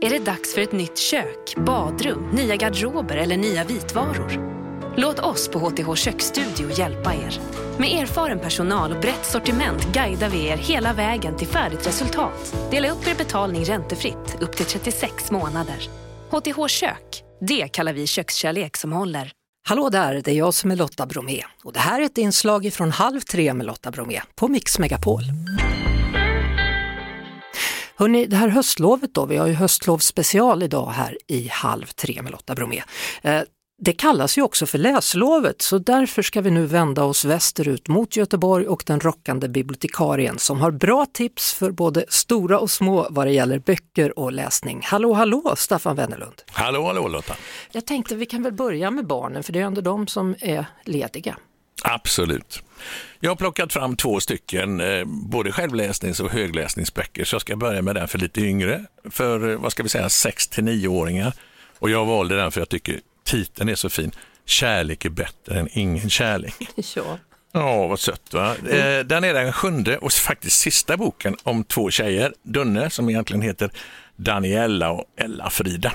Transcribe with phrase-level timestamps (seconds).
[0.00, 4.58] Är det dags för ett nytt kök, badrum, nya garderober eller nya vitvaror?
[4.96, 7.40] Låt oss på HTH Köksstudio hjälpa er.
[7.78, 12.54] Med erfaren personal och brett sortiment guidar vi er hela vägen till färdigt resultat.
[12.70, 15.88] Dela upp er betalning räntefritt upp till 36 månader.
[16.30, 19.32] HTH Kök, det kallar vi kökskärlek som håller.
[19.68, 22.72] Hallå där, det är jag som är Lotta Bromé och det här är ett inslag
[22.72, 25.22] från Halv tre med Lotta Bromé på Mix Megapol.
[27.98, 32.32] Hörrni, det här höstlovet då, vi har ju höstlovsspecial idag här i Halv tre med
[32.32, 32.82] Lotta Bromé.
[33.22, 33.40] Eh,
[33.82, 38.16] det kallas ju också för läslovet, så därför ska vi nu vända oss västerut mot
[38.16, 43.26] Göteborg och den rockande bibliotekarien som har bra tips för både stora och små vad
[43.26, 44.80] det gäller böcker och läsning.
[44.84, 46.42] Hallå, hallå Staffan Wennerlund!
[46.46, 47.34] Hallå, hallå Lotta!
[47.72, 50.66] Jag tänkte vi kan väl börja med barnen, för det är ändå de som är
[50.84, 51.36] lediga.
[51.88, 52.62] Absolut.
[53.20, 57.82] Jag har plockat fram två stycken, eh, både självläsnings och högläsningsböcker, så jag ska börja
[57.82, 61.32] med den för lite yngre, för eh, vad ska vi säga, 6 till 9-åringar.
[61.78, 64.12] Och jag valde den för jag tycker titeln är så fin.
[64.44, 66.54] Kärlek är bättre än ingen kärlek.
[66.94, 67.18] Ja.
[67.52, 68.54] Ja, vad sött va?
[68.70, 69.08] Mm.
[69.08, 73.70] Den är den sjunde och faktiskt sista boken om två tjejer, Dunne som egentligen heter
[74.16, 75.92] Daniella och Ella-Frida.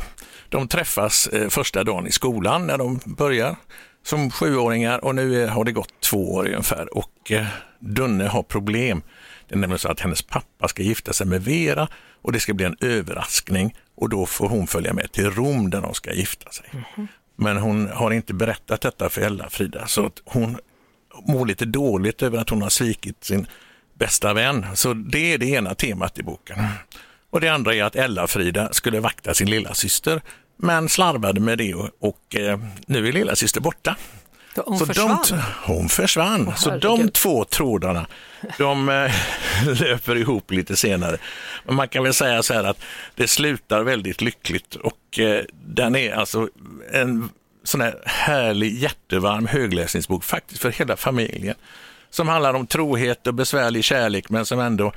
[0.50, 3.56] De träffas eh, första dagen i skolan när de börjar
[4.04, 7.46] som sjuåringar och nu har det gått två år ungefär och eh,
[7.80, 9.02] Dunne har problem.
[9.48, 11.88] Det är nämligen så att hennes pappa ska gifta sig med Vera
[12.22, 15.82] och det ska bli en överraskning och då får hon följa med till Rom där
[15.82, 16.66] de ska gifta sig.
[16.72, 17.08] Mm.
[17.36, 20.58] Men hon har inte berättat detta för Ella-Frida så att hon
[21.28, 23.48] mår lite dåligt över att hon har svikit sin
[23.94, 24.66] bästa vän.
[24.74, 26.58] Så det är det ena temat i boken.
[27.30, 30.22] Och det andra är att Ella-Frida skulle vakta sin lilla syster
[30.58, 33.96] men slarvade med det och, och eh, nu är lilla syster borta.
[34.56, 35.18] Hon så försvann?
[35.30, 36.48] De, hon försvann.
[36.48, 38.08] Åh, så de två trådarna,
[38.58, 39.12] de eh,
[39.82, 41.18] löper ihop lite senare.
[41.66, 42.84] Men man kan väl säga så här att
[43.16, 46.50] det slutar väldigt lyckligt och eh, den är alltså
[46.92, 47.30] en
[47.64, 51.56] sån här härlig, hjärtevarm högläsningsbok, faktiskt för hela familjen.
[52.10, 54.94] Som handlar om trohet och besvärlig kärlek, men som ändå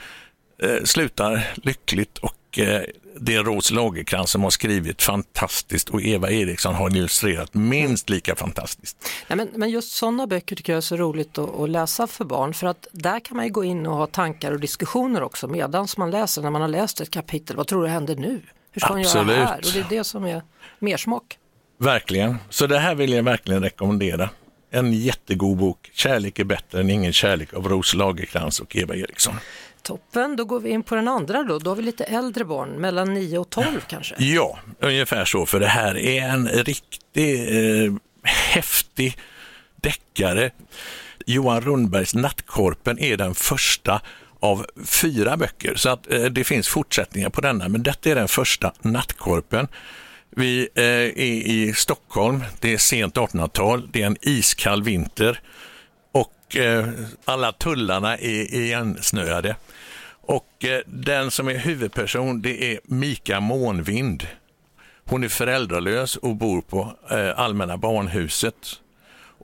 [0.63, 2.83] eh, slutar lyckligt och eh,
[3.21, 8.35] det är Rose Lagercrantz som har skrivit fantastiskt och Eva Eriksson har illustrerat minst lika
[8.35, 8.97] fantastiskt.
[9.29, 12.25] Nej, men, men just sådana böcker tycker jag är så roligt att, att läsa för
[12.25, 15.49] barn för att där kan man ju gå in och ha tankar och diskussioner också
[15.49, 18.41] medan man läser, när man har läst ett kapitel, vad tror du händer nu?
[18.73, 19.37] Hur ska hon göra Absolut.
[19.37, 19.59] här?
[19.59, 20.43] Och det är det som är
[20.79, 21.39] mersmak.
[21.79, 24.31] Verkligen, så det här vill jag verkligen rekommendera.
[24.77, 29.35] En jättegod bok, Kärlek är bättre än ingen kärlek av Rose Lagercrantz och Eva Eriksson.
[29.83, 31.59] Toppen, då går vi in på den andra då.
[31.59, 34.15] Då har vi lite äldre barn, mellan 9 och 12 kanske.
[34.19, 37.93] Ja, ungefär så, för det här är en riktig eh,
[38.23, 39.19] häftig
[39.77, 40.51] deckare.
[41.27, 44.01] Johan Rundbergs Nattkorpen är den första
[44.41, 48.29] av fyra böcker, så att eh, det finns fortsättningar på denna, men detta är den
[48.29, 49.69] första Nattkorpen.
[50.39, 55.41] Vi eh, är i Stockholm, det är sent 1800-tal, det är en iskall vinter
[56.13, 56.89] och eh,
[57.25, 59.57] alla tullarna är igensnöade.
[60.09, 64.27] Och eh, den som är huvudperson det är Mika Månvind.
[65.05, 68.81] Hon är föräldralös och bor på eh, Allmänna barnhuset.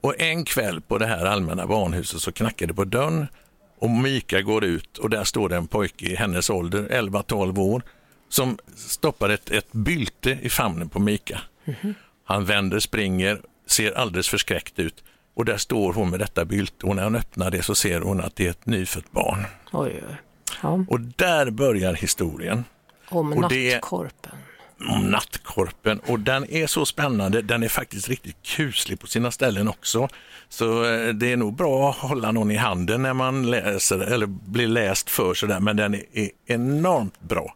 [0.03, 3.27] Och en kväll på det här Allmänna barnhuset så knackar det på dörren
[3.79, 7.83] och Mika går ut och där står det en pojke i hennes ålder, 11-12 år,
[8.33, 11.41] som stoppar ett, ett bylte i famnen på Mika.
[12.25, 15.05] Han vänder, springer, ser alldeles förskräckt ut
[15.35, 18.21] och där står hon med detta bylte och när hon öppnar det så ser hon
[18.21, 19.45] att det är ett nyfött barn.
[19.73, 20.03] Oj.
[20.63, 22.65] Ja, Och där börjar historien
[23.09, 24.33] om och nattkorpen.
[24.89, 27.43] om nattkorpen och den är så spännande.
[27.43, 30.09] Den är faktiskt riktigt kuslig på sina ställen också.
[30.49, 34.27] Så eh, det är nog bra att hålla någon i handen när man läser eller
[34.27, 37.55] blir läst för sådär, men den är, är enormt bra.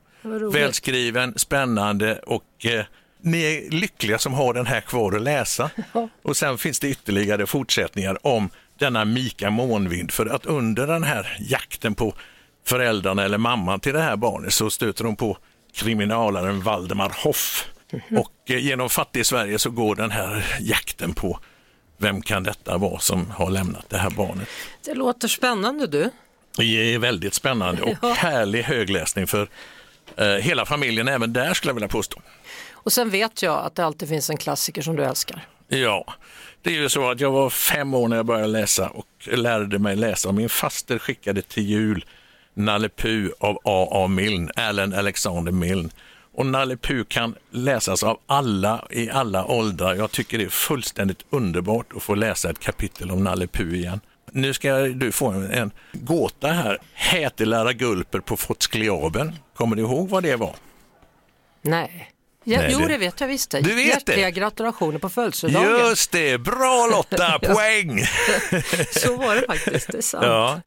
[0.52, 2.84] Välskriven, spännande och eh,
[3.20, 5.70] ni är lyckliga som har den här kvar att läsa.
[6.22, 11.36] Och sen finns det ytterligare fortsättningar om denna Mika Månvind för att under den här
[11.40, 12.14] jakten på
[12.66, 15.38] föräldrarna eller mamman till det här barnet så stöter de på
[15.74, 17.68] kriminalaren Valdemar Hoff.
[18.10, 21.38] Och eh, genom fattig-Sverige så går den här jakten på
[21.98, 24.48] vem kan detta vara som har lämnat det här barnet.
[24.84, 26.10] Det låter spännande du.
[26.56, 28.12] Det är väldigt spännande och Ja.
[28.12, 29.48] härlig högläsning för
[30.40, 32.20] hela familjen, även där skulle jag vilja påstå.
[32.72, 35.46] Och sen vet jag att det alltid finns en klassiker som du älskar.
[35.68, 36.14] Ja,
[36.62, 39.78] det är ju så att jag var fem år när jag började läsa och lärde
[39.78, 40.32] mig läsa.
[40.32, 42.04] Min faster skickade till jul
[42.54, 44.06] Nalle Puh av A.A.
[44.06, 45.88] Milne, Allen Alexander Milne.
[46.32, 49.94] Och Nalle Puh kan läsas av alla i alla åldrar.
[49.94, 54.00] Jag tycker det är fullständigt underbart att få läsa ett kapitel om Nalle Puh igen.
[54.32, 56.78] Nu ska du få en, en gåta här.
[56.94, 59.34] Hätelära Gulper på Fotskliaben.
[59.56, 60.54] Kommer du ihåg vad det var?
[61.62, 62.10] Nej.
[62.48, 63.50] Ja, Nej, jo, det- det vet jag visst.
[63.50, 63.60] det.
[63.60, 63.76] Du vet
[64.06, 64.12] det?
[64.12, 65.70] Hjärtliga gratulationer på födelsedagen.
[65.88, 68.00] Just det, bra Lotta, poäng!
[68.90, 70.24] Så var det faktiskt, det är sant.
[70.26, 70.60] Ja.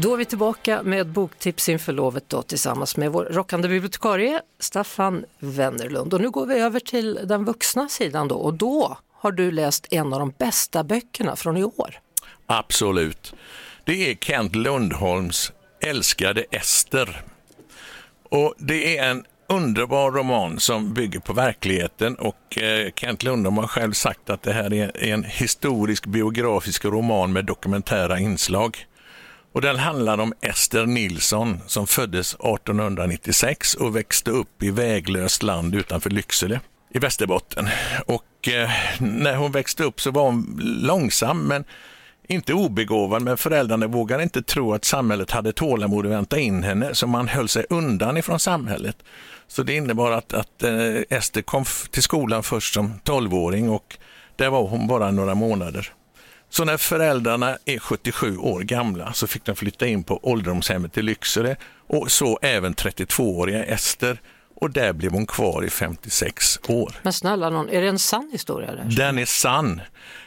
[0.00, 5.24] Då är vi tillbaka med boktips inför lovet då, tillsammans med vår rockande bibliotekarie Staffan
[5.38, 6.14] Wennerlund.
[6.14, 9.86] Och nu går vi över till den vuxna sidan då och då har du läst
[9.90, 12.00] en av de bästa böckerna från i år.
[12.46, 13.34] Absolut.
[13.84, 17.22] Det är Kent Lundholms Älskade Ester.
[18.30, 23.66] Och Det är en underbar roman som bygger på verkligheten och eh, Kent Lundholm har
[23.66, 28.86] själv sagt att det här är en historisk biografisk roman med dokumentära inslag.
[29.52, 35.74] Och Den handlar om Ester Nilsson som föddes 1896 och växte upp i väglöst land
[35.74, 36.60] utanför Lycksele
[36.94, 37.68] i Västerbotten.
[38.06, 41.64] Och eh, när hon växte upp så var hon långsam men
[42.28, 46.94] inte obegåvad, men föräldrarna vågade inte tro att samhället hade tålamod att vänta in henne,
[46.94, 48.96] så man höll sig undan ifrån samhället.
[49.48, 53.96] Så det innebar att, att eh, Ester kom till skolan först som 12-åring och
[54.36, 55.92] där var hon bara några månader.
[56.50, 61.02] Så när föräldrarna är 77 år gamla så fick de flytta in på ålderdomshemmet i
[61.02, 61.56] Lycksele
[61.86, 64.20] och så även 32-åriga Ester
[64.62, 66.94] och där blev hon kvar i 56 år.
[67.02, 68.74] Men snälla någon, är det en sann historia?
[68.74, 68.84] Där?
[68.84, 69.80] Den är sann.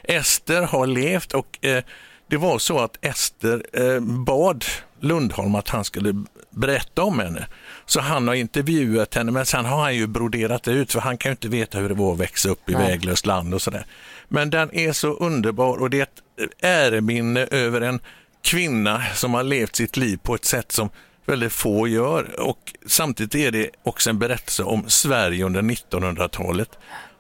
[0.04, 1.84] Ester har levt och eh,
[2.28, 4.66] det var så att Ester eh, bad
[5.00, 7.48] Lundholm att han skulle berätta om henne.
[7.86, 11.30] Så han har intervjuat henne men sen har han ju broderat ut för han kan
[11.30, 12.88] ju inte veta hur det var att växa upp i Nej.
[12.88, 13.86] väglöst land och sådär.
[14.28, 18.00] Men den är så underbar och det är ett äreminne över en
[18.42, 20.90] kvinna som har levt sitt liv på ett sätt som
[21.26, 22.40] väldigt få gör.
[22.40, 26.70] Och samtidigt är det också en berättelse om Sverige under 1900-talet.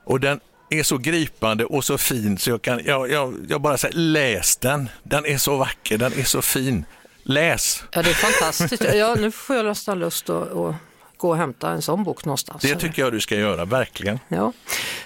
[0.03, 3.77] Och den är så gripande och så fin så jag kan, jag, jag, jag bara
[3.77, 4.89] säger läs den.
[5.03, 6.85] Den är så vacker, den är så fin.
[7.23, 7.83] Läs!
[7.91, 8.83] Ja, det är fantastiskt.
[8.93, 10.75] Ja, nu får jag nästan lust att, att
[11.17, 12.61] gå och hämta en sån bok någonstans.
[12.61, 14.19] Det tycker jag du ska göra, verkligen.
[14.27, 14.53] Ja.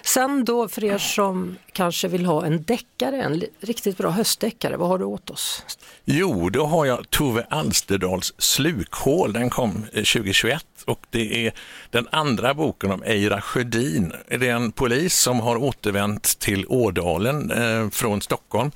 [0.02, 4.88] Sen då för er som kanske vill ha en deckare, en riktigt bra höstdeckare, vad
[4.88, 5.64] har du åt oss?
[6.06, 9.34] Jo, då har jag Tove Alsterdals Slukhål.
[9.34, 11.54] Den kom eh, 2021 och det är
[11.90, 14.14] den andra boken om Eira Sjödin.
[14.28, 18.72] Det är en polis som har återvänt till Ådalen eh, från Stockholm.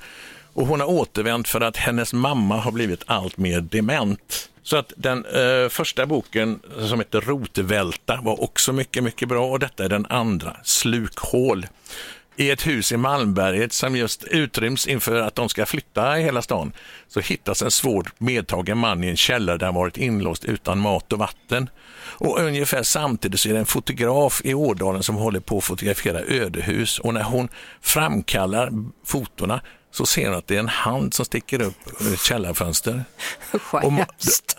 [0.52, 4.48] Och hon har återvänt för att hennes mamma har blivit allt mer dement.
[4.64, 9.46] Så att den eh, första boken som heter Rotvälta var också mycket, mycket bra.
[9.46, 11.66] Och detta är den andra, Slukhål.
[12.36, 16.42] I ett hus i Malmberget som just utryms inför att de ska flytta i hela
[16.42, 16.72] stan
[17.08, 21.12] så hittas en svårt medtagen man i en källare där han varit inlåst utan mat
[21.12, 21.68] och vatten.
[22.00, 26.20] Och ungefär samtidigt så är det en fotograf i Ådalen som håller på att fotografera
[26.20, 26.98] ödehus.
[26.98, 27.48] Och när hon
[27.80, 28.70] framkallar
[29.04, 29.60] fotona
[29.94, 33.04] så ser hon att det är en hand som sticker upp ur ett källarfönster.
[33.70, 33.92] Och.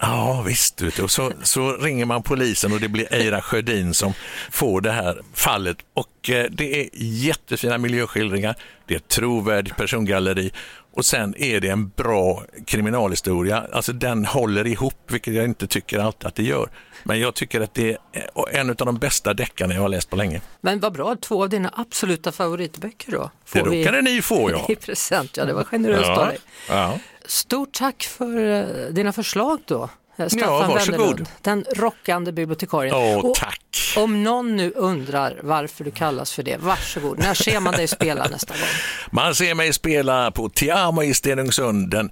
[0.01, 0.81] Ja, visst.
[0.81, 1.03] Vet du.
[1.03, 4.13] Och så, så ringer man polisen och det blir Eira Sjödin som
[4.51, 5.77] får det här fallet.
[5.93, 8.55] Och eh, Det är jättefina miljöskildringar,
[8.87, 10.51] det är ett trovärdigt persongalleri
[10.93, 13.67] och sen är det en bra kriminalhistoria.
[13.71, 16.69] Alltså den håller ihop, vilket jag inte tycker alltid att det gör.
[17.03, 20.15] Men jag tycker att det är en av de bästa deckarna jag har läst på
[20.15, 20.41] länge.
[20.61, 23.31] Men vad bra, två av dina absoluta favoritböcker då.
[23.53, 24.65] Det Får vi råkade ni få, ja.
[24.69, 25.37] i present.
[25.37, 26.37] Ja, det var generöst av Ja, dig.
[26.69, 26.99] ja.
[27.25, 29.89] Stort tack för eh, dina förslag då.
[30.17, 30.99] Eh, Staffan Ja, varsågod.
[30.99, 32.95] Wennerlund, den rockande bibliotekarien.
[32.95, 33.61] Åh, Och tack.
[33.97, 37.19] Om någon nu undrar varför du kallas för det, varsågod.
[37.19, 38.67] När ser man dig spela nästa gång?
[39.11, 42.11] Man ser mig spela på Tiamo i Stenungsund den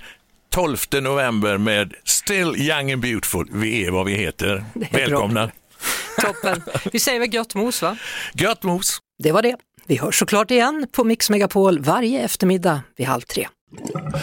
[0.49, 3.47] 12 november med Still Young and Beautiful.
[3.51, 4.63] Vi är vad vi heter.
[4.91, 5.51] Välkomna.
[6.21, 6.61] Toppen.
[6.91, 7.97] Vi säger väl gött mos va?
[8.33, 8.99] Gött mos!
[9.23, 9.55] Det var det.
[9.87, 13.47] Vi hörs såklart igen på Mix Megapol varje eftermiddag vid halv tre.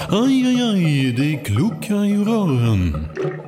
[0.09, 3.09] Aj, aj, aj, det kluckar i rören.